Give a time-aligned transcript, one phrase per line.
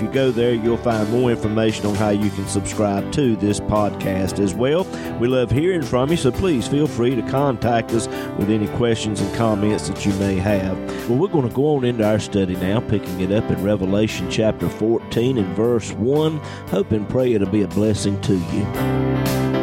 [0.00, 4.38] you go there, you'll find more information on how you can subscribe to this podcast
[4.38, 4.84] as well.
[5.18, 8.06] We love hearing from you, so please feel free to contact us
[8.38, 10.78] with any questions and comments that you may have.
[11.08, 14.30] Well, we're going to go on into our study now, picking it up in Revelation
[14.30, 16.36] chapter 14 and verse 1.
[16.68, 19.57] Hope and pray it'll be a blessing to you.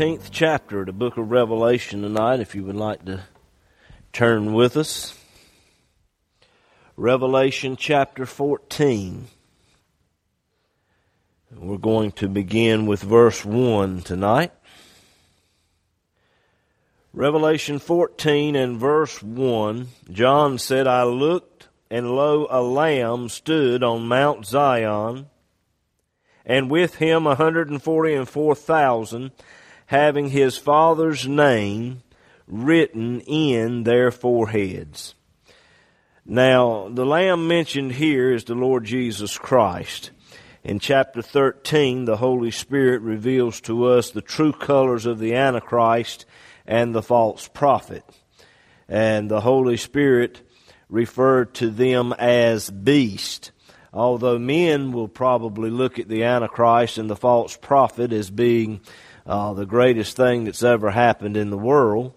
[0.00, 3.20] 18th chapter of the book of Revelation tonight, if you would like to
[4.14, 5.14] turn with us.
[6.96, 9.26] Revelation chapter 14.
[11.54, 14.52] We're going to begin with verse 1 tonight.
[17.12, 24.08] Revelation 14 and verse 1 John said, I looked, and lo, a lamb stood on
[24.08, 25.26] Mount Zion,
[26.46, 29.32] and with him a hundred and forty and four thousand
[29.90, 32.00] having his father's name
[32.46, 35.16] written in their foreheads.
[36.24, 40.12] Now, the lamb mentioned here is the Lord Jesus Christ.
[40.62, 46.24] In chapter 13, the Holy Spirit reveals to us the true colors of the Antichrist
[46.68, 48.04] and the false prophet.
[48.88, 50.40] And the Holy Spirit
[50.88, 53.50] referred to them as beast.
[53.92, 58.82] Although men will probably look at the Antichrist and the false prophet as being
[59.30, 62.12] uh, the greatest thing that's ever happened in the world,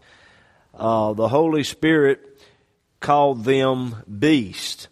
[0.74, 2.42] uh, the Holy Spirit
[3.00, 4.88] called them beast.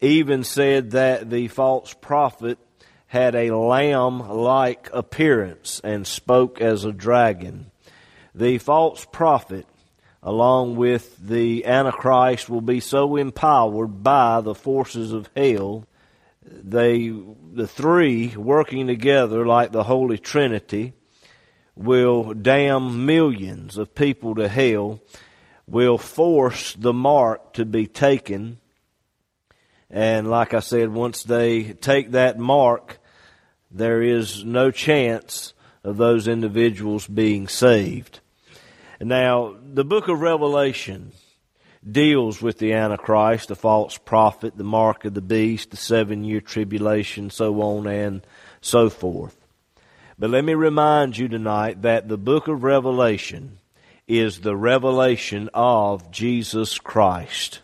[0.00, 2.58] Even said that the false prophet
[3.08, 7.72] had a lamb like appearance and spoke as a dragon.
[8.32, 9.66] The false prophet,
[10.22, 15.84] along with the Antichrist, will be so empowered by the forces of hell.
[16.44, 20.92] They, the three working together like the Holy Trinity,
[21.76, 25.00] will damn millions of people to hell,
[25.66, 28.58] will force the mark to be taken.
[29.90, 32.98] And like I said, once they take that mark,
[33.70, 35.52] there is no chance
[35.84, 38.20] of those individuals being saved.
[39.00, 41.12] Now, the book of Revelation
[41.88, 46.40] deals with the Antichrist, the false prophet, the mark of the beast, the seven year
[46.40, 48.26] tribulation, so on and
[48.60, 49.45] so forth.
[50.18, 53.58] But let me remind you tonight that the book of Revelation
[54.08, 57.60] is the revelation of Jesus Christ.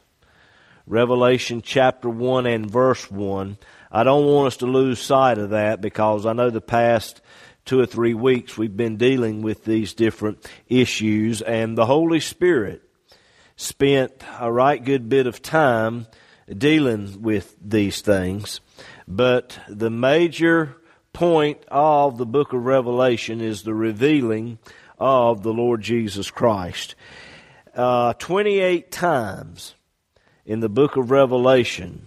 [0.86, 3.56] Revelation chapter 1 and verse 1.
[3.90, 7.22] I don't want us to lose sight of that because I know the past
[7.64, 12.82] two or three weeks we've been dealing with these different issues and the Holy Spirit
[13.56, 16.06] spent a right good bit of time
[16.54, 18.60] dealing with these things.
[19.08, 20.76] But the major
[21.12, 24.58] point of the book of Revelation is the revealing
[24.98, 26.94] of the Lord Jesus Christ.
[27.74, 29.74] Uh, 28 times
[30.46, 32.06] in the book of Revelation,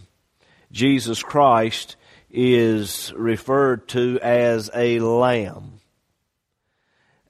[0.72, 1.96] Jesus Christ
[2.32, 5.80] is referred to as a lamb.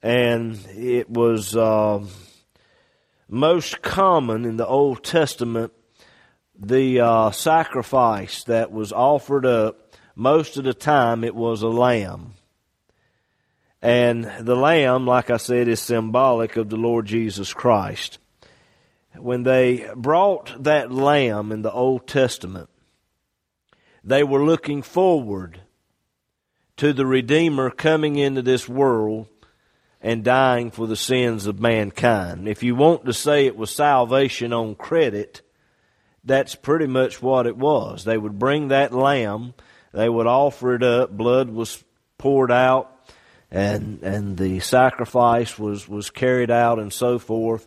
[0.02, 2.04] And it was uh,
[3.28, 5.72] most common in the Old Testament,
[6.58, 9.85] the uh, sacrifice that was offered up
[10.16, 12.32] most of the time it was a lamb.
[13.82, 18.18] And the lamb, like I said, is symbolic of the Lord Jesus Christ.
[19.14, 22.70] When they brought that lamb in the Old Testament,
[24.02, 25.60] they were looking forward
[26.78, 29.28] to the Redeemer coming into this world
[30.00, 32.48] and dying for the sins of mankind.
[32.48, 35.42] If you want to say it was salvation on credit,
[36.24, 38.04] that's pretty much what it was.
[38.04, 39.54] They would bring that lamb
[39.92, 41.16] they would offer it up.
[41.16, 41.82] Blood was
[42.18, 43.10] poured out,
[43.50, 47.66] and and the sacrifice was was carried out, and so forth.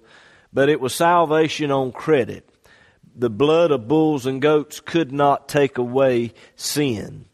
[0.52, 2.50] But it was salvation on credit.
[3.16, 7.26] The blood of bulls and goats could not take away sin.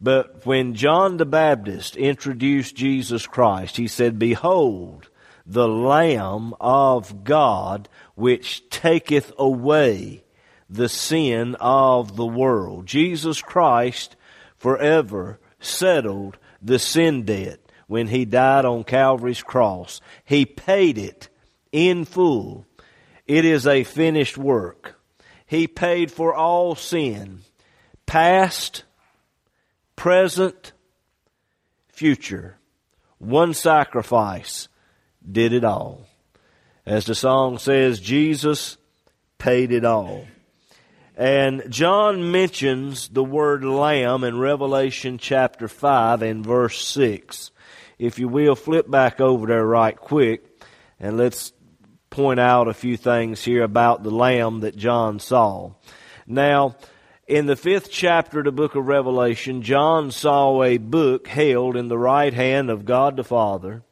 [0.00, 5.10] But when John the Baptist introduced Jesus Christ, he said, Behold,
[5.44, 10.24] the Lamb of God, which taketh away
[10.70, 12.86] the sin of the world.
[12.86, 14.16] Jesus Christ
[14.60, 17.58] forever settled the sin debt.
[17.88, 20.00] when he died on Calvary's cross.
[20.24, 21.28] He paid it
[21.72, 22.64] in full.
[23.26, 25.00] It is a finished work.
[25.44, 27.40] He paid for all sin,
[28.06, 28.84] past,
[29.96, 30.70] present,
[31.88, 32.58] future.
[33.18, 34.68] One sacrifice
[35.28, 36.06] did it all.
[36.86, 38.76] As the song says, Jesus
[39.36, 40.26] paid it all.
[41.20, 47.50] And John mentions the word lamb in Revelation chapter 5 and verse 6.
[47.98, 50.42] If you will, flip back over there right quick
[50.98, 51.52] and let's
[52.08, 55.72] point out a few things here about the lamb that John saw.
[56.26, 56.76] Now,
[57.26, 61.88] in the fifth chapter of the book of Revelation, John saw a book held in
[61.88, 63.82] the right hand of God the Father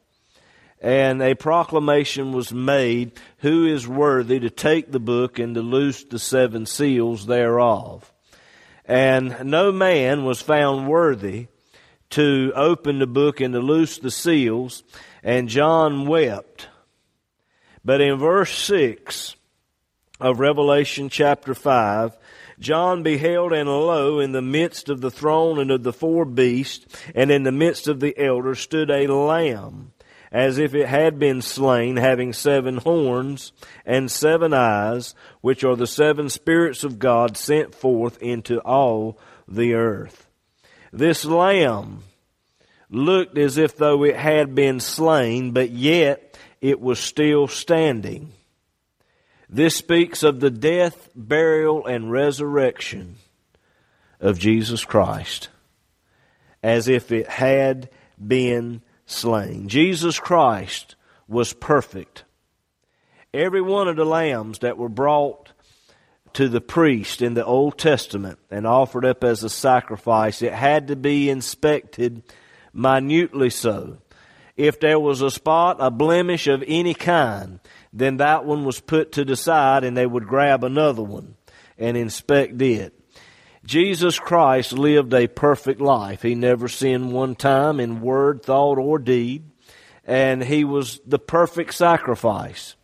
[0.81, 6.05] and a proclamation was made who is worthy to take the book and to loose
[6.05, 8.13] the seven seals thereof.
[8.85, 11.49] And no man was found worthy
[12.11, 14.83] to open the book and to loose the seals,
[15.23, 16.69] and John wept.
[17.85, 19.35] But in verse 6
[20.21, 22.17] of Revelation chapter 5,
[22.59, 26.87] John beheld, and lo, in the midst of the throne and of the four beasts,
[27.15, 29.93] and in the midst of the elders, stood a lamb
[30.31, 33.53] as if it had been slain, having seven horns
[33.87, 39.75] and seven eyes, which are the seven spirits of God sent forth into all the
[39.75, 40.27] earth.
[40.93, 42.03] This lamb
[42.91, 48.33] looked as if though it had been slain, but yet it was still standing.
[49.49, 53.17] This speaks of the death, burial, and resurrection
[54.21, 55.49] of Jesus Christ,
[56.63, 57.89] as if it had
[58.25, 59.69] been slain.
[59.69, 60.95] Jesus Christ
[61.27, 62.25] was perfect.
[63.35, 65.53] Every one of the lambs that were brought
[66.35, 70.89] to the priest in the Old Testament and offered up as a sacrifice, it had
[70.89, 72.23] to be inspected
[72.73, 73.99] minutely so.
[74.57, 77.61] If there was a spot, a blemish of any kind,
[77.93, 81.37] then that one was put to the side and they would grab another one
[81.79, 82.98] and inspect it.
[83.69, 86.23] Jesus Christ lived a perfect life.
[86.23, 89.45] He never sinned one time in word, thought, or deed.
[90.07, 92.77] And he was the perfect sacrifice.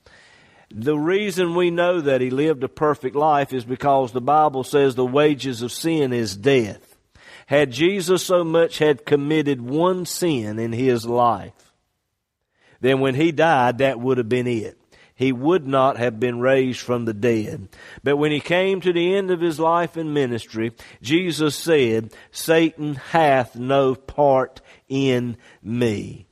[0.71, 4.95] The reason we know that he lived a perfect life is because the Bible says
[4.95, 6.99] the wages of sin is death.
[7.47, 11.73] Had Jesus so much had committed one sin in his life,
[12.83, 14.79] then when he died, that would have been it
[15.15, 17.69] he would not have been raised from the dead.
[18.03, 22.97] But when he came to the end of his life and ministry, Jesus said, Satan
[22.97, 26.27] hath no part in me.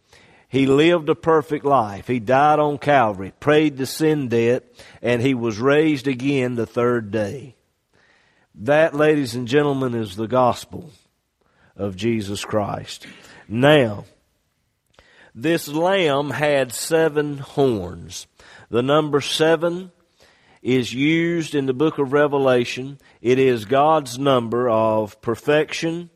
[0.48, 2.06] He lived a perfect life.
[2.08, 4.64] He died on Calvary, prayed the sin debt,
[5.00, 7.54] and he was raised again the third day.
[8.56, 10.90] That, ladies and gentlemen, is the gospel
[11.74, 13.06] of Jesus Christ.
[13.48, 14.04] Now,
[15.34, 18.26] this lamb had seven horns.
[18.72, 19.92] The number seven
[20.62, 22.98] is used in the book of Revelation.
[23.20, 26.08] It is God's number of perfection,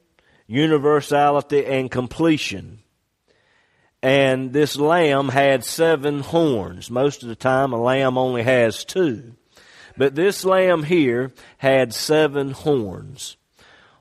[0.47, 2.79] universality, and completion.
[4.03, 6.91] And this lamb had seven horns.
[6.91, 9.35] Most of the time, a lamb only has two.
[9.99, 13.37] But this lamb here had seven horns.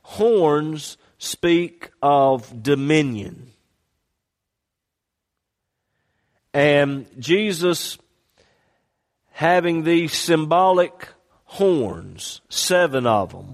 [0.01, 3.51] Horns speak of dominion.
[6.53, 7.98] And Jesus
[9.36, 11.10] having these symbolic
[11.44, 13.51] horns, seven of them,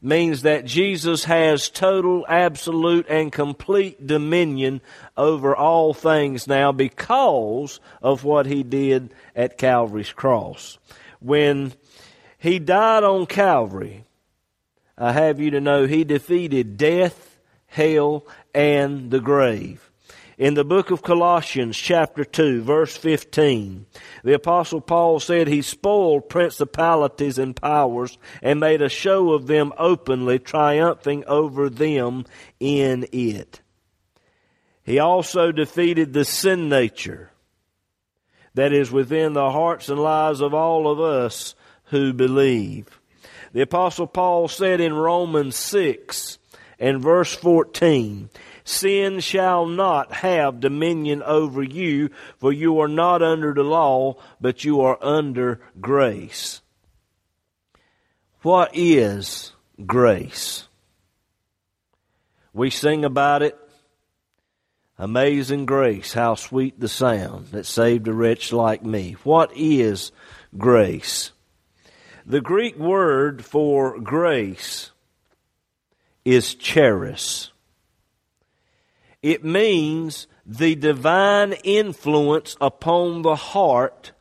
[0.00, 4.80] means that Jesus has total, absolute, and complete dominion
[5.14, 10.78] over all things now because of what he did at Calvary's cross.
[11.20, 11.74] When
[12.38, 14.06] he died on Calvary,
[14.96, 19.90] I have you to know he defeated death, hell, and the grave.
[20.38, 23.86] In the book of Colossians, chapter 2, verse 15,
[24.22, 29.72] the Apostle Paul said he spoiled principalities and powers and made a show of them
[29.76, 32.24] openly, triumphing over them
[32.60, 33.60] in it.
[34.84, 37.32] He also defeated the sin nature
[38.54, 43.00] that is within the hearts and lives of all of us who believe.
[43.52, 46.38] The Apostle Paul said in Romans 6
[46.78, 48.30] and verse 14,
[48.68, 54.62] Sin shall not have dominion over you, for you are not under the law, but
[54.62, 56.60] you are under grace.
[58.42, 59.52] What is
[59.86, 60.68] grace?
[62.52, 63.58] We sing about it.
[64.98, 69.16] Amazing grace, how sweet the sound that saved a wretch like me.
[69.24, 70.12] What is
[70.58, 71.32] grace?
[72.26, 74.90] The Greek word for grace
[76.26, 77.50] is charis.
[79.22, 84.12] It means the divine influence upon the heart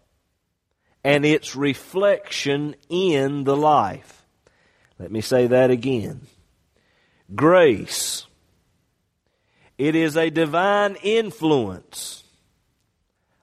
[1.04, 4.26] and its reflection in the life.
[5.00, 6.28] Let me say that again.
[7.34, 8.26] Grace.
[9.78, 12.24] It is a divine influence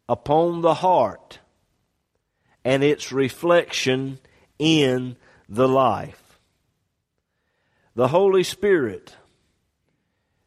[0.09, 1.39] upon the heart
[2.65, 4.19] and its reflection
[4.59, 5.17] in
[5.49, 6.39] the life.
[7.95, 9.15] The Holy Spirit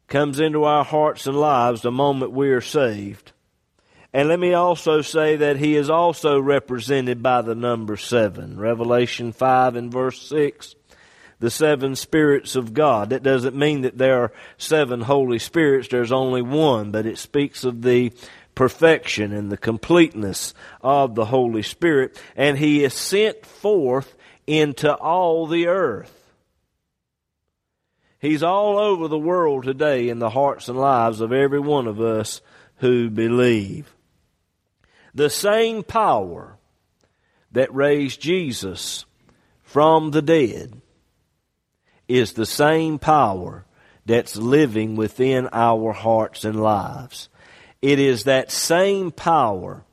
[0.08, 3.32] comes into our hearts and lives the moment we are saved.
[4.14, 8.60] And let me also say that he is also represented by the number seven.
[8.60, 10.76] Revelation 5 and verse 6.
[11.40, 13.12] The seven spirits of God.
[13.12, 15.90] That doesn't mean that there are seven Holy Spirits.
[15.90, 18.12] There's only one, but it speaks of the
[18.56, 22.20] perfection and the completeness of the Holy Spirit.
[22.36, 24.16] And he is sent forth
[24.48, 26.17] into all the earth.
[28.20, 32.02] He's all over the world today in the hearts and lives of every one of
[32.02, 32.42] us
[32.78, 33.94] who believe.
[35.14, 36.58] The same power
[37.52, 39.06] that raised Jesus
[39.64, 40.82] from the dead
[42.08, 43.66] is the same power
[44.06, 47.30] that's living within our hearts and lives.
[47.82, 49.84] It is that same power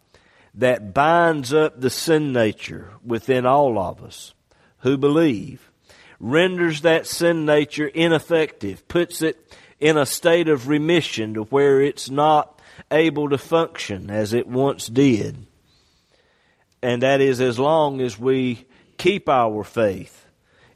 [0.55, 4.33] that binds up the sin nature within all of us
[4.79, 5.71] who believe
[6.25, 12.09] renders that sin nature ineffective, puts it in a state of remission to where it's
[12.09, 12.59] not
[12.91, 15.47] able to function as it once did.
[16.83, 18.67] And that is as long as we
[18.97, 20.27] keep our faith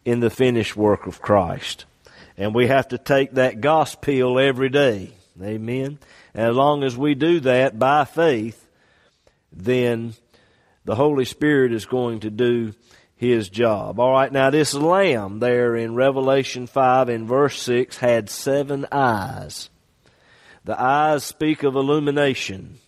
[0.04, 1.86] in the finished work of Christ.
[2.36, 5.12] And we have to take that gospel every day.
[5.42, 5.98] Amen.
[6.34, 8.68] And as long as we do that by faith,
[9.50, 10.12] then
[10.84, 12.74] the Holy Spirit is going to do
[13.18, 13.98] his job.
[13.98, 19.68] All right, now this lamb there in Revelation 5 in verse 6 had seven eyes.
[20.64, 22.78] The eyes speak of illumination.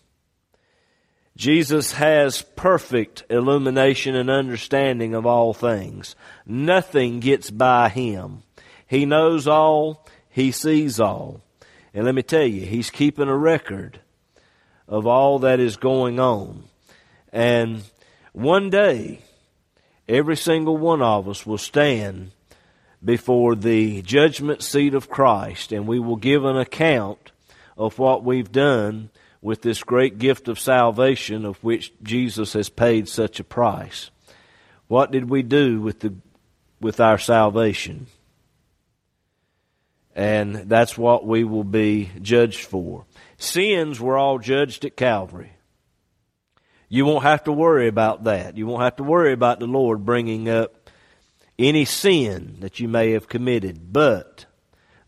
[1.37, 6.15] Jesus has perfect illumination and understanding of all things.
[6.47, 8.43] Nothing gets by him.
[8.87, 11.41] He knows all, he sees all.
[11.93, 14.01] And let me tell you, he's keeping a record
[14.87, 16.65] of all that is going on.
[17.33, 17.83] And
[18.33, 19.23] one day,
[20.11, 22.33] every single one of us will stand
[23.03, 27.33] before the judgment seat of Christ and we will give an account
[27.79, 33.09] of what we've done with this great gift of salvation of which Jesus has paid
[33.09, 34.11] such a price.
[34.89, 36.15] What did we do with the
[36.81, 38.09] with our salvation?
[40.15, 43.07] And that's what we will be judged for.
[43.39, 45.53] Sins were all judged at Calvary.
[46.93, 48.57] You won't have to worry about that.
[48.57, 50.91] You won't have to worry about the Lord bringing up
[51.57, 53.93] any sin that you may have committed.
[53.93, 54.45] But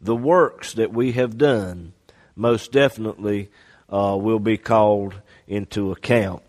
[0.00, 1.92] the works that we have done
[2.36, 3.50] most definitely
[3.88, 6.44] uh, will be called into account.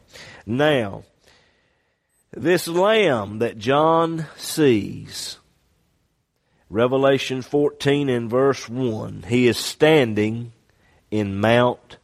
[0.46, 1.04] Now,
[2.32, 5.40] this lamb that John sees,
[6.70, 10.52] Revelation 14 and verse 1, he is standing
[11.10, 11.98] in Mount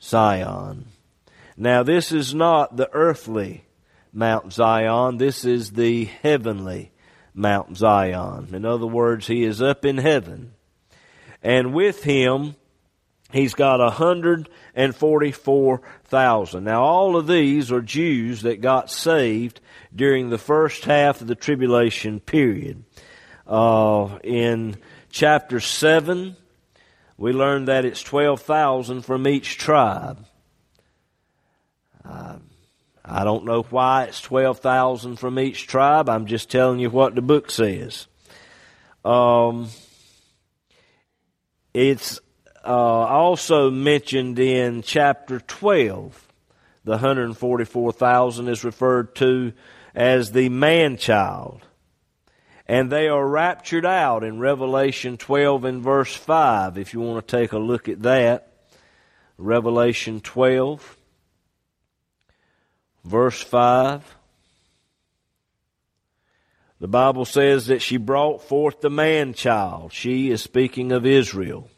[0.00, 0.86] Zion.
[1.60, 3.66] Now, this is not the earthly
[4.14, 6.90] Mount Zion, this is the heavenly
[7.34, 8.54] Mount Zion.
[8.54, 10.54] In other words, he is up in heaven.
[11.42, 12.56] And with him,
[13.30, 16.64] he's got a hundred and forty-four thousand.
[16.64, 19.60] Now, all of these are Jews that got saved
[19.94, 22.84] during the first half of the tribulation period.
[23.46, 24.76] Uh, in
[25.10, 26.36] chapter seven,
[27.18, 30.24] we learned that it's twelve thousand from each tribe.
[32.04, 32.36] Uh,
[33.04, 36.08] I don't know why it's 12,000 from each tribe.
[36.08, 38.06] I'm just telling you what the book says.
[39.04, 39.68] Um,
[41.72, 42.20] it's
[42.64, 46.28] uh, also mentioned in chapter 12.
[46.84, 49.52] The 144,000 is referred to
[49.94, 51.62] as the man child.
[52.66, 57.36] And they are raptured out in Revelation 12 and verse 5, if you want to
[57.36, 58.52] take a look at that.
[59.36, 60.96] Revelation 12
[63.04, 64.16] verse 5.
[66.80, 69.92] The Bible says that she brought forth the man child.
[69.92, 71.68] She is speaking of Israel.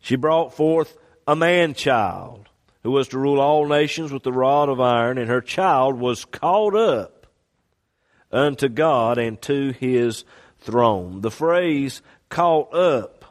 [0.00, 2.48] She brought forth a man child
[2.82, 6.24] who was to rule all nations with the rod of iron, and her child was
[6.24, 7.26] caught up
[8.32, 10.24] unto God and to his
[10.60, 11.20] throne.
[11.20, 13.21] The phrase caught up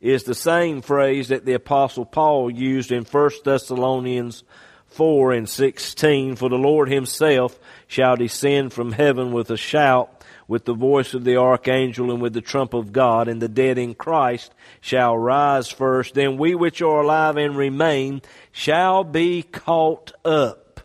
[0.00, 4.44] is the same phrase that the apostle Paul used in 1 Thessalonians
[4.86, 6.36] 4 and 16.
[6.36, 11.24] For the Lord himself shall descend from heaven with a shout, with the voice of
[11.24, 15.68] the archangel and with the trump of God, and the dead in Christ shall rise
[15.68, 16.14] first.
[16.14, 20.80] Then we which are alive and remain shall be caught up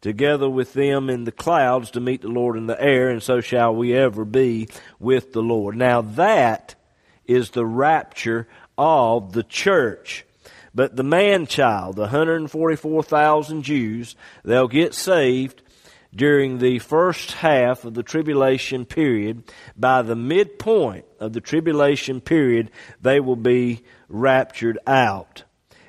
[0.00, 3.40] together with them in the clouds to meet the Lord in the air, and so
[3.40, 5.76] shall we ever be with the Lord.
[5.76, 6.74] Now that
[7.30, 10.24] is the rapture of the church.
[10.74, 15.62] But the man child, the 144,000 Jews, they'll get saved
[16.14, 19.44] during the first half of the tribulation period.
[19.76, 22.70] By the midpoint of the tribulation period,
[23.00, 25.44] they will be raptured out.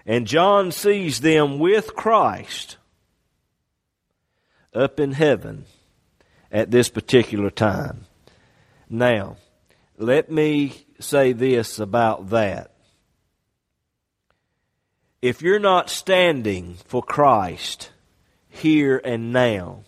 [0.05, 2.77] And John sees them with Christ
[4.73, 5.65] up in heaven
[6.51, 8.05] at this particular time.
[8.89, 9.37] Now,
[9.97, 12.71] let me say this about that.
[15.21, 17.91] If you're not standing for Christ
[18.49, 19.83] here and now,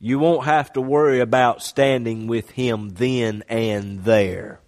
[0.00, 4.60] you won't have to worry about standing with Him then and there.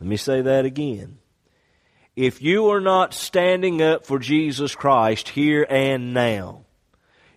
[0.00, 1.18] Let me say that again.
[2.16, 6.64] If you are not standing up for Jesus Christ here and now,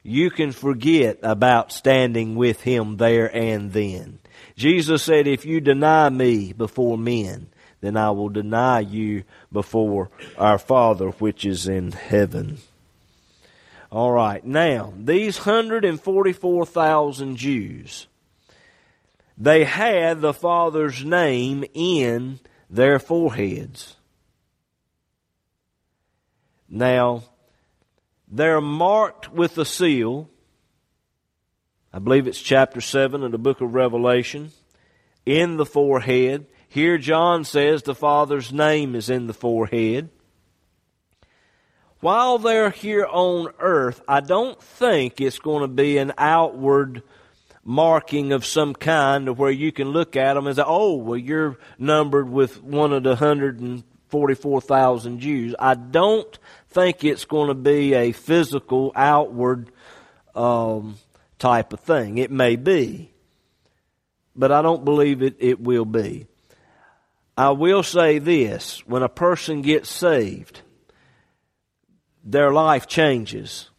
[0.04, 4.21] you can forget about standing with Him there and then.
[4.56, 7.48] Jesus said, If you deny me before men,
[7.82, 12.60] then I will deny you before our Father which is in heaven.
[13.92, 18.08] All right, now, these 144,000 Jews,
[19.38, 23.98] they had the Father's name in their foreheads.
[26.70, 27.24] Now,
[28.32, 30.30] they're marked with a seal.
[31.94, 34.52] I believe it's chapter 7 of the book of Revelation.
[35.26, 36.48] In the forehead.
[36.68, 40.10] Here, John says the Father's name is in the forehead.
[42.00, 47.04] While they're here on earth, I don't think it's going to be an outward
[47.64, 51.58] marking of some kind where you can look at them and say, oh, well, you're
[51.78, 55.54] numbered with one of the 144,000 Jews.
[55.60, 59.70] I don't think it's going to be a physical, outward
[60.34, 60.96] um,
[61.42, 62.20] type of thing.
[62.20, 63.12] It may be,
[64.36, 66.28] but I don't believe it, it will be.
[67.36, 70.62] I will say this when a person gets saved,
[72.24, 73.70] their life changes.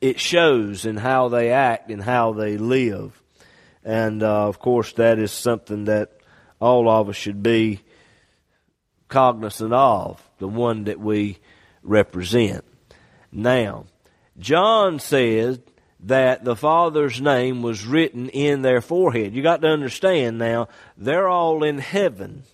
[0.00, 3.20] It shows in how they act and how they live.
[3.84, 6.12] And uh, of course, that is something that
[6.60, 7.80] all of us should be
[9.08, 11.38] cognizant of, the one that we
[11.82, 12.64] represent.
[13.32, 13.86] Now,
[14.38, 15.58] John says
[16.04, 19.34] that the Father's name was written in their forehead.
[19.34, 22.44] You got to understand now, they're all in heaven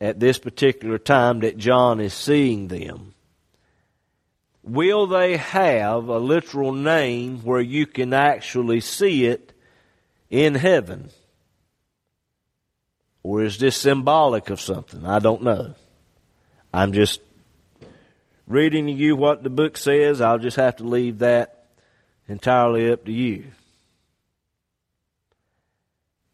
[0.00, 3.14] at this particular time that John is seeing them.
[4.62, 9.52] Will they have a literal name where you can actually see it
[10.30, 11.10] in heaven?
[13.22, 15.06] Or is this symbolic of something?
[15.06, 15.74] I don't know.
[16.72, 17.20] I'm just
[18.46, 21.63] reading to you what the book says, I'll just have to leave that
[22.28, 23.44] entirely up to you.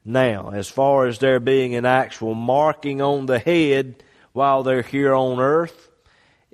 [0.04, 5.14] Now, as far as there being an actual marking on the head while they're here
[5.14, 5.88] on earth,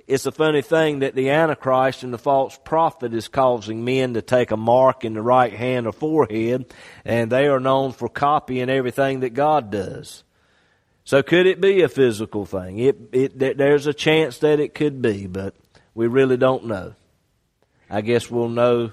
[0.05, 4.21] it's a funny thing that the Antichrist and the false prophet is causing men to
[4.21, 6.73] take a mark in the right hand or forehead,
[7.03, 10.23] and they are known for copying everything that God does.
[11.03, 12.79] So could it be a physical thing?
[12.79, 15.55] It, it, there's a chance that it could be, but
[15.93, 16.95] we really don't know.
[17.89, 18.91] I guess we'll know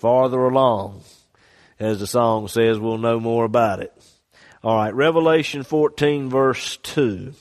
[0.00, 1.02] farther along.
[1.78, 3.92] As the song says, we'll know more about it.
[4.64, 7.32] All right, Revelation 14 verse 2.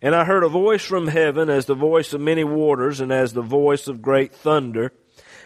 [0.00, 3.32] And I heard a voice from heaven as the voice of many waters and as
[3.32, 4.92] the voice of great thunder.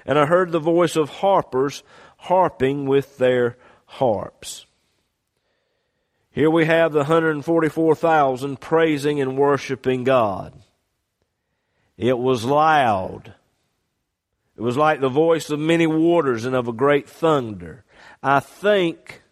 [0.07, 1.83] And I heard the voice of harpers
[2.17, 4.67] harping with their harps.
[6.31, 10.55] Here we have the 144,000 praising and worshiping God.
[11.97, 13.35] It was loud.
[14.57, 17.85] It was like the voice of many waters and of a great thunder.
[18.23, 19.23] I think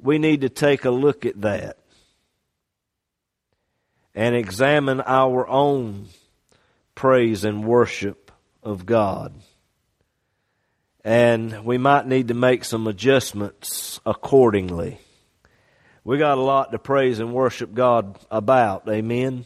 [0.00, 1.78] we need to take a look at that
[4.14, 6.06] and examine our own
[6.94, 9.34] praise and worship of God.
[11.04, 14.98] And we might need to make some adjustments accordingly.
[16.02, 18.88] We got a lot to praise and worship God about.
[18.88, 19.44] Amen.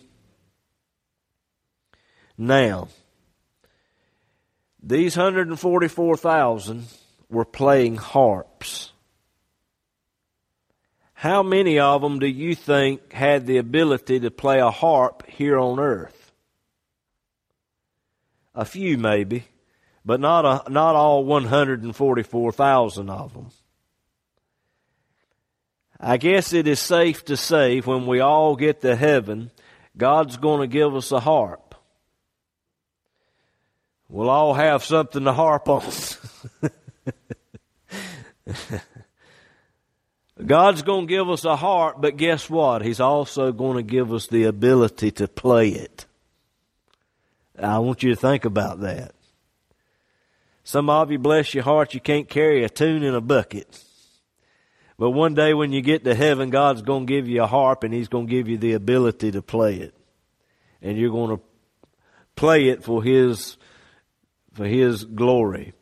[2.38, 2.88] Now,
[4.82, 6.86] these 144,000
[7.28, 8.92] were playing harps.
[11.14, 15.58] How many of them do you think had the ability to play a harp here
[15.58, 16.32] on earth?
[18.54, 19.44] A few, maybe.
[20.04, 23.50] but not, a, not all 144,000 of them.
[26.00, 29.52] I guess it is safe to say when we all get to heaven,
[29.96, 31.61] God's going to give us a harp.
[34.12, 35.82] We'll all have something to harp on.
[40.46, 42.84] God's going to give us a harp, but guess what?
[42.84, 46.04] He's also going to give us the ability to play it.
[47.58, 49.14] I want you to think about that.
[50.62, 53.82] Some of you, bless your heart, you can't carry a tune in a bucket.
[54.98, 57.82] But one day when you get to heaven, God's going to give you a harp
[57.82, 59.94] and He's going to give you the ability to play it.
[60.82, 61.42] And you're going to
[62.36, 63.56] play it for His,
[64.52, 65.72] for His glory.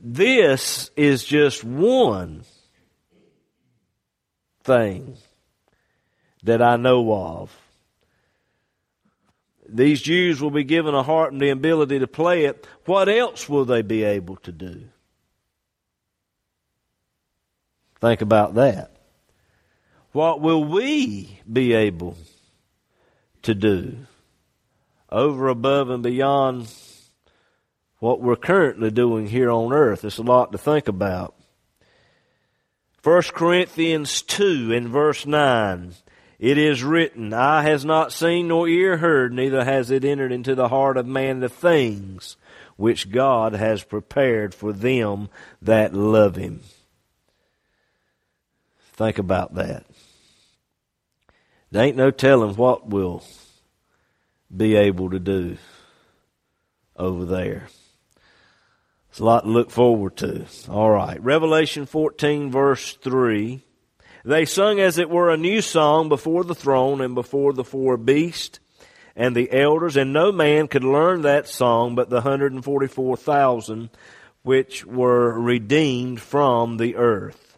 [0.00, 2.44] This is just one
[4.64, 5.16] thing
[6.42, 7.56] that I know of.
[9.68, 12.66] These Jews will be given a heart and the ability to play it.
[12.84, 14.84] What else will they be able to do?
[18.00, 18.92] Think about that.
[20.12, 22.16] What will we be able
[23.42, 23.96] to do
[25.10, 26.68] over, above, and beyond
[27.98, 30.04] what we're currently doing here on earth?
[30.04, 31.34] It's a lot to think about.
[33.02, 35.94] 1 Corinthians 2 in verse 9.
[36.38, 40.54] It is written, Eye has not seen nor ear heard, neither has it entered into
[40.54, 42.36] the heart of man the things
[42.76, 45.30] which God has prepared for them
[45.62, 46.60] that love him.
[48.92, 49.84] Think about that.
[51.70, 53.22] There ain't no telling what we'll
[54.54, 55.56] be able to do
[56.96, 57.68] over there.
[59.16, 60.44] It's a lot to look forward to.
[60.68, 61.18] All right.
[61.24, 63.62] Revelation 14, verse 3.
[64.26, 67.96] They sung as it were a new song before the throne and before the four
[67.96, 68.60] beasts
[69.16, 73.88] and the elders, and no man could learn that song but the 144,000
[74.42, 77.56] which were redeemed from the earth.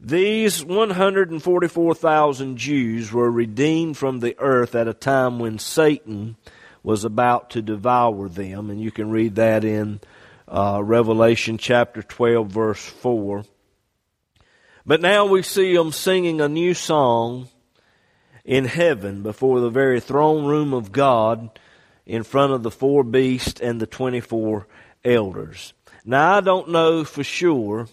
[0.00, 6.34] These 144,000 Jews were redeemed from the earth at a time when Satan
[6.82, 10.00] was about to devour them, and you can read that in
[10.50, 13.44] uh, Revelation chapter 12, verse 4.
[14.84, 17.48] But now we see them singing a new song
[18.44, 21.58] in heaven before the very throne room of God
[22.04, 24.66] in front of the four beasts and the 24
[25.04, 25.72] elders.
[26.04, 27.86] Now I don't know for sure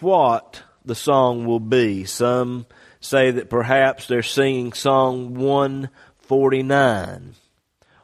[0.00, 2.04] what the song will be.
[2.04, 2.66] Some
[3.00, 7.34] say that perhaps they're singing Song 149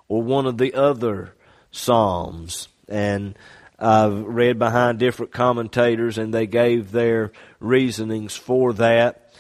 [0.09, 1.35] or one of the other
[1.71, 2.69] Psalms.
[2.89, 3.37] And
[3.79, 9.33] I've read behind different commentators and they gave their reasonings for that.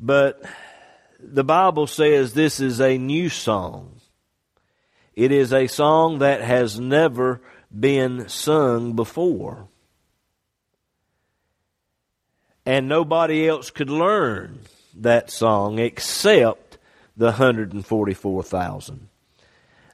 [0.00, 0.42] But
[1.20, 4.00] the Bible says this is a new song.
[5.14, 9.68] It is a song that has never been sung before
[12.66, 14.60] and nobody else could learn
[14.96, 16.78] that song except
[17.16, 19.08] the 144,000.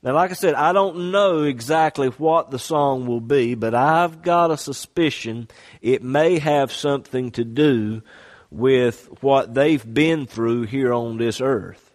[0.02, 4.22] Now, like I said, I don't know exactly what the song will be, but I've
[4.22, 5.48] got a suspicion
[5.82, 8.02] it may have something to do
[8.50, 11.94] with what they've been through here on this earth.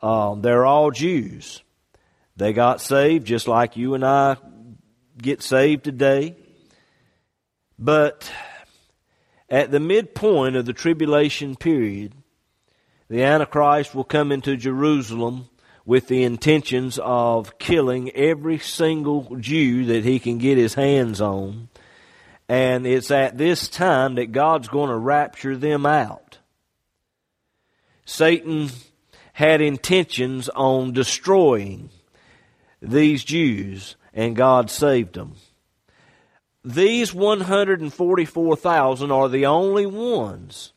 [0.00, 1.62] Um, they're all Jews.
[2.36, 4.36] They got saved just like you and I
[5.20, 6.36] get saved today.
[7.78, 8.30] But
[9.50, 12.12] at the midpoint of the tribulation period,
[13.08, 15.48] the Antichrist will come into Jerusalem
[15.86, 21.68] with the intentions of killing every single Jew that he can get his hands on.
[22.48, 26.38] And it's at this time that God's going to rapture them out.
[28.04, 28.68] Satan
[29.32, 31.88] had intentions on destroying
[32.82, 35.36] these Jews, and God saved them
[36.66, 40.72] these 144,000 are the only ones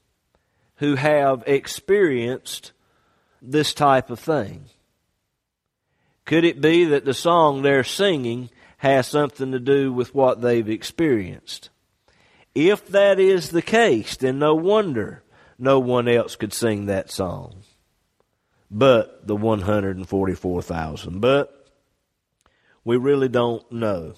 [0.75, 2.73] who have experienced
[3.41, 4.65] this type of thing.
[6.29, 10.69] Could it be that the song they're singing has something to do with what they've
[10.69, 11.69] experienced?
[12.53, 15.23] If that is the case, then no wonder
[15.57, 17.63] no one else could sing that song
[18.71, 21.19] but the 144,000.
[21.19, 21.67] But
[22.83, 24.13] we really don't know.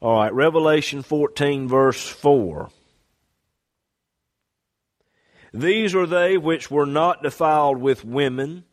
[0.00, 2.70] All right, Revelation 14, verse 4.
[5.54, 8.64] These are they which were not defiled with women,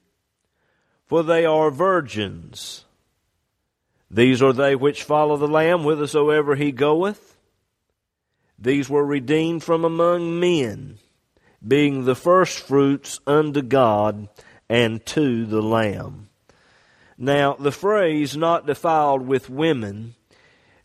[1.14, 2.86] for they are virgins.
[4.10, 7.38] These are they which follow the Lamb whithersoever he goeth.
[8.58, 10.98] These were redeemed from among men,
[11.68, 14.28] being the firstfruits unto God
[14.68, 16.30] and to the Lamb.
[17.16, 20.16] Now, the phrase not defiled with women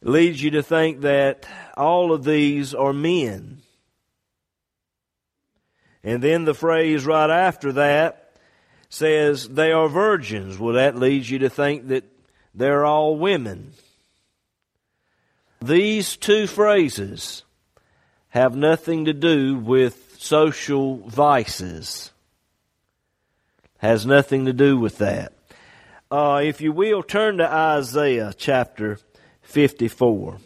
[0.03, 3.63] leads you to think that all of these are men.
[6.05, 8.28] And then the phrase right after that
[8.89, 10.59] says they are virgins.
[10.59, 12.05] Well, that leads you to think that
[12.55, 13.73] they're all women.
[15.61, 17.43] These two phrases
[18.31, 22.13] have nothing to do with social vices.
[23.79, 25.33] Has nothing to do with that.
[26.11, 28.99] Uh, if you will, turn to Isaiah chapter
[29.43, 30.39] 54.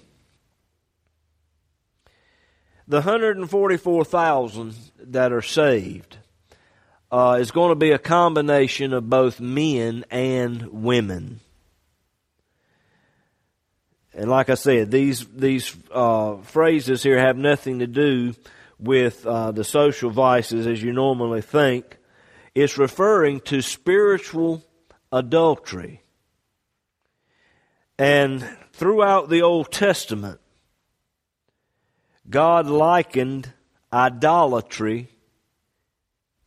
[2.88, 6.18] The 144,000 that are saved
[7.12, 11.40] uh, is going to be a combination of both men and women.
[14.14, 18.34] And like I said, these these uh, phrases here have nothing to do
[18.78, 21.98] with uh, the social vices as you normally think.
[22.54, 24.62] It's referring to spiritual
[25.10, 26.02] adultery.
[27.98, 30.40] And throughout the Old Testament,
[32.28, 33.52] God likened
[33.92, 35.08] idolatry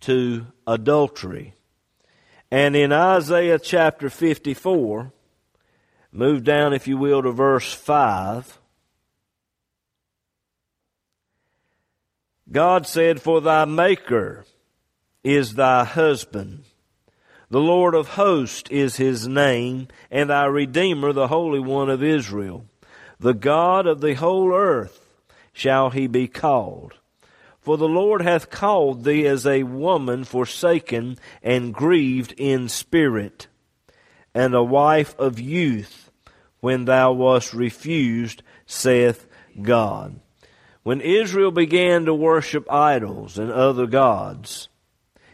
[0.01, 1.53] to adultery.
[2.51, 5.11] And in Isaiah chapter 54,
[6.11, 8.59] move down, if you will, to verse 5.
[12.51, 14.45] God said, For thy Maker
[15.23, 16.63] is thy husband.
[17.49, 22.65] The Lord of hosts is his name, and thy Redeemer, the Holy One of Israel.
[23.19, 25.05] The God of the whole earth
[25.53, 26.93] shall he be called.
[27.65, 33.47] For the Lord hath called thee as a woman forsaken and grieved in spirit,
[34.35, 36.11] and a wife of youth,
[36.59, 39.27] when thou wast refused, saith
[39.59, 40.19] God.
[40.83, 44.69] When Israel began to worship idols and other gods,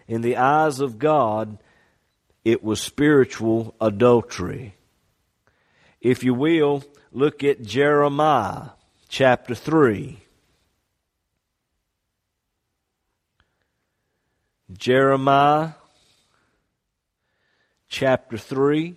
[0.08, 1.58] in the eyes of God,
[2.46, 4.76] it was spiritual adultery.
[6.00, 8.70] If you will, look at Jeremiah
[9.10, 10.20] chapter 3.
[14.78, 15.72] Jeremiah
[17.90, 18.96] chapter 3.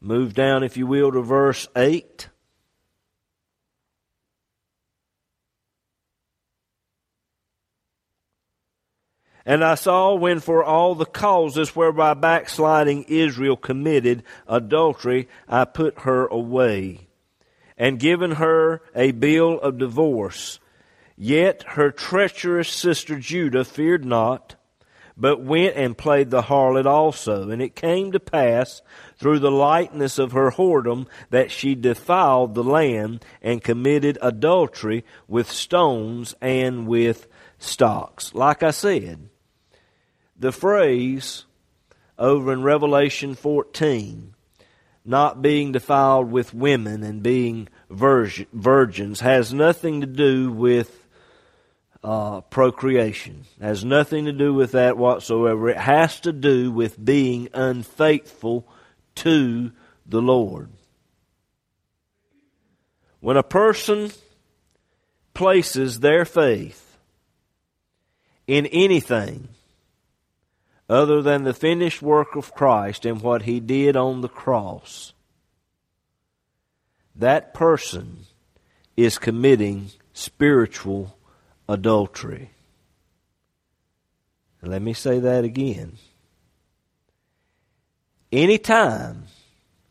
[0.00, 2.28] Move down, if you will, to verse 8.
[9.46, 16.00] And I saw when for all the causes whereby backsliding Israel committed adultery, I put
[16.00, 17.08] her away,
[17.76, 20.60] and given her a bill of divorce.
[21.16, 24.56] Yet her treacherous sister Judah feared not,
[25.16, 27.50] but went and played the harlot also.
[27.50, 28.82] And it came to pass
[29.16, 35.50] through the lightness of her whoredom that she defiled the land and committed adultery with
[35.50, 38.34] stones and with stocks.
[38.34, 39.28] Like I said,
[40.36, 41.44] the phrase
[42.18, 44.34] over in Revelation 14,
[45.04, 51.03] not being defiled with women and being virgins, has nothing to do with
[52.04, 53.46] uh, procreation.
[53.58, 55.70] It has nothing to do with that whatsoever.
[55.70, 58.68] It has to do with being unfaithful
[59.16, 59.72] to
[60.04, 60.68] the Lord.
[63.20, 64.12] When a person
[65.32, 66.98] places their faith
[68.46, 69.48] in anything
[70.90, 75.14] other than the finished work of Christ and what He did on the cross,
[77.16, 78.26] that person
[78.94, 81.16] is committing spiritual
[81.68, 82.50] adultery.
[84.62, 85.98] Let me say that again.
[88.32, 89.24] Anytime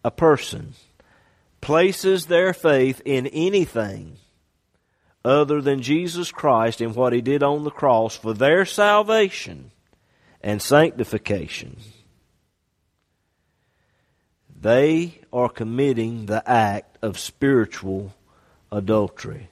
[0.04, 0.74] a person
[1.62, 4.18] places their faith in anything
[5.24, 9.72] other than Jesus Christ and what He did on the cross for their salvation,
[10.44, 11.78] and sanctification.
[14.60, 18.14] They are committing the act of spiritual
[18.72, 19.50] adultery.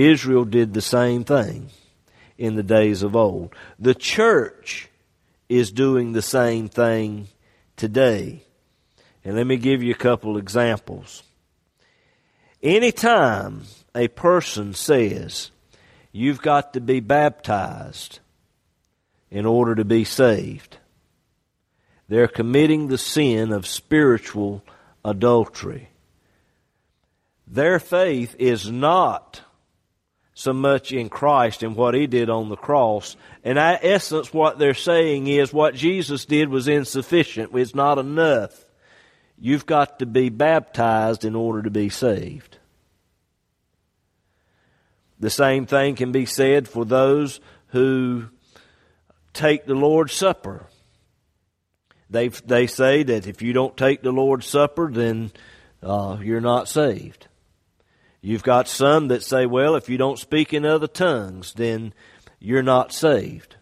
[0.00, 1.70] Israel did the same thing
[2.38, 3.54] in the days of old.
[3.78, 4.88] The church
[5.48, 7.28] is doing the same thing
[7.76, 8.42] today.
[9.24, 11.22] And let me give you a couple examples.
[12.62, 15.50] Anytime a person says,
[16.12, 18.20] you've got to be baptized
[19.30, 20.78] in order to be saved.
[22.08, 24.64] They're committing the sin of spiritual
[25.04, 25.88] adultery.
[27.46, 29.42] Their faith is not
[30.40, 33.14] so much in Christ and what He did on the cross.
[33.44, 37.54] In essence, what they're saying is what Jesus did was insufficient.
[37.54, 38.64] It's not enough.
[39.38, 42.56] You've got to be baptized in order to be saved.
[45.18, 48.24] The same thing can be said for those who
[49.34, 50.66] take the Lord's Supper.
[52.08, 55.32] They, they say that if you don't take the Lord's Supper, then
[55.82, 57.28] uh, you're not saved.
[58.22, 61.94] You've got some that say, well, if you don't speak in other tongues, then
[62.38, 63.56] you're not saved.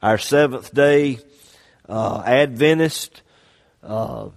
[0.00, 1.18] Our Seventh day
[1.88, 3.22] uh, Adventist,
[3.82, 4.28] uh,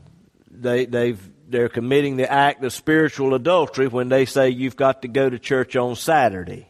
[0.49, 5.07] they, they've, they're committing the act of spiritual adultery when they say you've got to
[5.07, 6.69] go to church on Saturday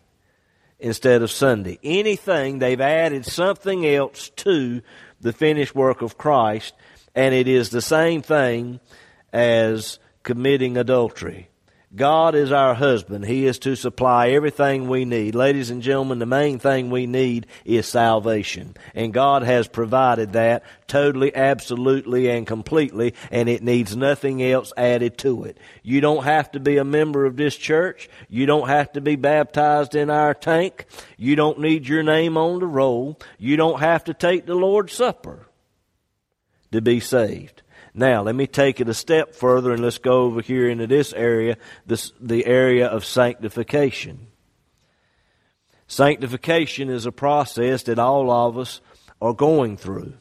[0.79, 1.79] instead of Sunday.
[1.83, 4.81] Anything, they've added something else to
[5.21, 6.73] the finished work of Christ,
[7.15, 8.79] and it is the same thing
[9.31, 11.49] as committing adultery.
[11.95, 13.25] God is our husband.
[13.25, 15.35] He is to supply everything we need.
[15.35, 18.75] Ladies and gentlemen, the main thing we need is salvation.
[18.93, 25.17] And God has provided that totally, absolutely, and completely, and it needs nothing else added
[25.19, 25.57] to it.
[25.81, 28.09] You don't have to be a member of this church.
[28.27, 30.87] You don't have to be baptized in our tank.
[31.15, 33.17] You don't need your name on the roll.
[33.37, 35.47] You don't have to take the Lord's Supper
[36.73, 37.61] to be saved.
[37.97, 41.13] Now, let me take it a step further and let's go over here into this
[41.13, 41.57] area,
[41.87, 44.27] this, the area of sanctification.
[45.87, 48.81] Sanctification is a process that all of us
[49.19, 50.13] are going through.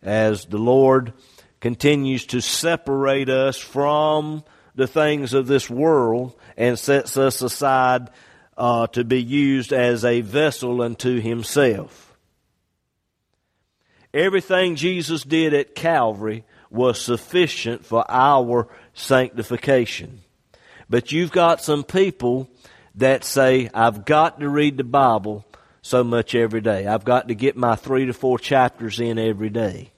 [0.00, 1.14] As the Lord
[1.58, 4.44] continues to separate us from
[4.76, 8.08] the things of this world and sets us aside
[8.56, 12.05] uh, to be used as a vessel unto Himself.
[14.16, 20.22] Everything Jesus did at Calvary was sufficient for our sanctification.
[20.88, 22.48] But you've got some people
[22.94, 25.44] that say, I've got to read the Bible
[25.82, 26.86] so much every day.
[26.86, 29.90] I've got to get my three to four chapters in every day.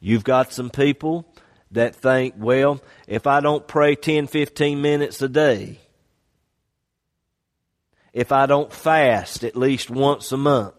[0.00, 1.32] You've got some people
[1.70, 5.78] that think, well, if I don't pray 10, 15 minutes a day,
[8.12, 10.74] if I don't fast at least once a month,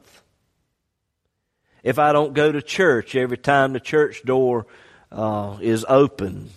[1.85, 4.65] if I don't go to church every time the church door
[5.11, 6.49] uh, is open.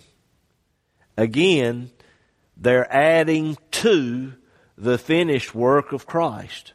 [1.15, 1.91] Again,
[2.57, 4.33] they're adding to
[4.75, 6.73] the finished work of Christ.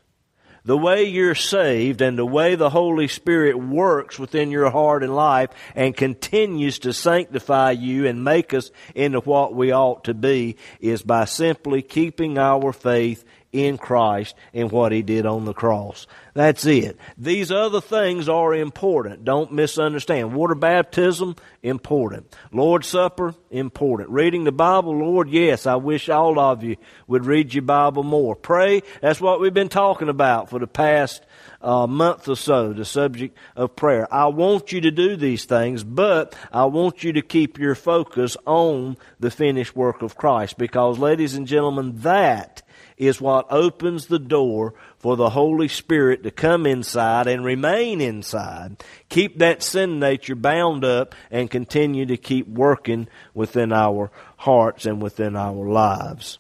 [0.64, 5.14] The way you're saved and the way the Holy Spirit works within your heart and
[5.14, 10.56] life and continues to sanctify you and make us into what we ought to be
[10.80, 16.06] is by simply keeping our faith in Christ and what He did on the cross.
[16.34, 16.98] That's it.
[17.16, 19.24] These other things are important.
[19.24, 20.34] Don't misunderstand.
[20.34, 22.36] Water baptism, important.
[22.50, 24.10] Lord's Supper, important.
[24.10, 28.34] Reading the Bible, Lord, yes, I wish all of you would read your Bible more.
[28.34, 31.24] Pray, that's what we've been talking about for the past
[31.62, 34.12] uh, month or so, the subject of prayer.
[34.12, 38.36] I want you to do these things, but I want you to keep your focus
[38.44, 42.62] on the finished work of Christ because, ladies and gentlemen, that
[42.96, 48.82] is what opens the door for the Holy Spirit to come inside and remain inside.
[49.08, 55.02] Keep that sin nature bound up and continue to keep working within our hearts and
[55.02, 56.38] within our lives.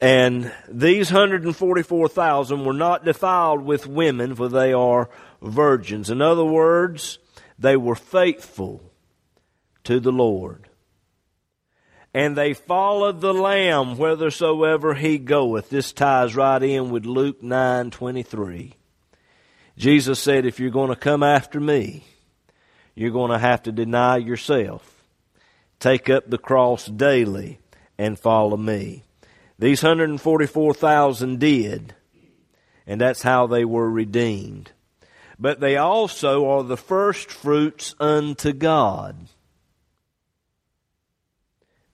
[0.00, 5.10] And these 144,000 were not defiled with women, for they are
[5.42, 6.08] virgins.
[6.08, 7.18] In other words,
[7.58, 8.82] they were faithful
[9.84, 10.69] to the Lord
[12.12, 15.70] and they followed the Lamb whithersoever he goeth.
[15.70, 18.74] This ties right in with Luke 9 23.
[19.76, 22.04] Jesus said, If you're going to come after me,
[22.94, 25.04] you're going to have to deny yourself,
[25.78, 27.60] take up the cross daily,
[27.96, 29.04] and follow me.
[29.58, 31.94] These 144,000 did,
[32.86, 34.72] and that's how they were redeemed.
[35.38, 39.16] But they also are the first fruits unto God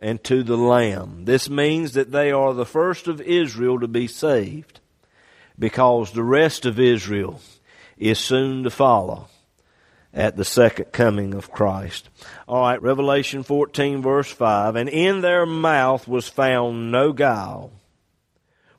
[0.00, 1.24] and to the Lamb.
[1.24, 4.80] This means that they are the first of Israel to be saved
[5.58, 7.40] because the rest of Israel
[7.96, 9.28] is soon to follow
[10.12, 12.08] at the second coming of Christ.
[12.48, 14.76] All right, Revelation 14 verse 5.
[14.76, 17.70] And in their mouth was found no guile,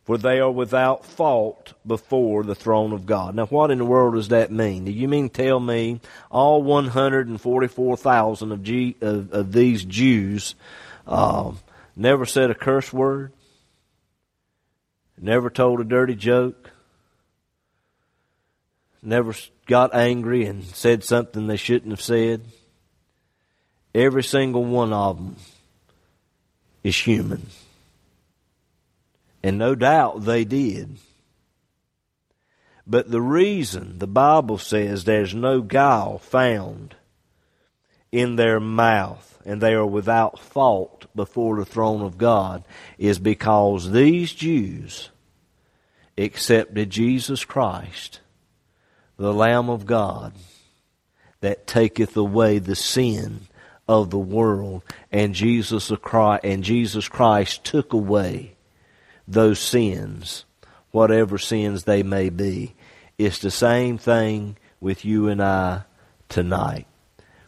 [0.04, 3.36] for they are without fault before the throne of God.
[3.36, 4.86] Now, what in the world does that mean?
[4.86, 6.00] Do you mean tell me
[6.32, 10.56] all 144,000 of, G, of, of these Jews
[11.08, 11.60] um,
[11.96, 13.32] never said a curse word.
[15.20, 16.72] Never told a dirty joke.
[19.02, 19.34] Never
[19.66, 22.42] got angry and said something they shouldn't have said.
[23.96, 25.36] Every single one of them
[26.84, 27.48] is human.
[29.42, 30.98] And no doubt they did.
[32.86, 36.96] But the reason the Bible says there's no guile found
[38.12, 42.66] in their mouth and they are without fault before the throne of God
[42.98, 45.10] is because these Jews
[46.18, 48.20] accepted Jesus Christ,
[49.16, 50.34] the Lamb of God,
[51.40, 53.48] that taketh away the sin
[53.88, 54.84] of the world,
[55.14, 58.58] and Jesus Christ, and Jesus Christ took away
[59.26, 60.44] those sins,
[60.92, 62.76] whatever sins they may be.
[63.18, 65.84] It's the same thing with you and I
[66.28, 66.86] tonight.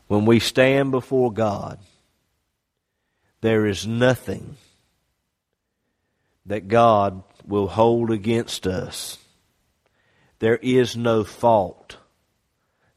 [0.09, 1.77] When we stand before God,
[3.41, 4.57] there is nothing
[6.47, 9.19] that God will hold against us.
[10.39, 11.97] There is no fault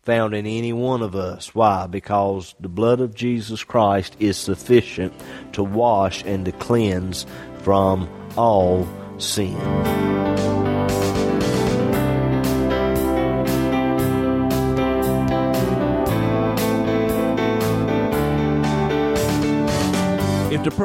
[0.01, 1.55] found in any one of us.
[1.55, 1.87] Why?
[1.87, 5.13] Because the blood of Jesus Christ is sufficient
[5.53, 7.27] to wash and to cleanse
[7.59, 8.09] from
[8.39, 8.89] all
[9.19, 10.32] sin.